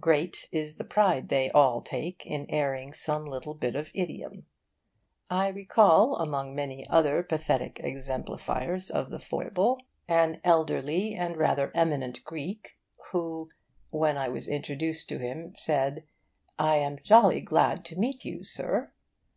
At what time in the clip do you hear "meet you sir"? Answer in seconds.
17.96-18.90